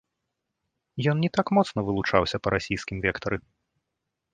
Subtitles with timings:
[1.13, 3.37] Ён не так моцна вылучаўся па расійскім вектары.